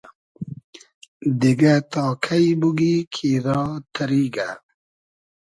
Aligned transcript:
دیگۂ 1.39 1.75
تا 1.91 2.03
کݷ 2.23 2.45
بوگی 2.59 2.95
کی 3.13 3.31
را 3.45 3.61
تئریگۂ 3.93 4.49